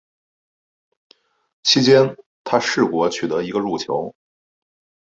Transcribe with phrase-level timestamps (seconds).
[1.61, 4.15] 其间他试过取得一个入球。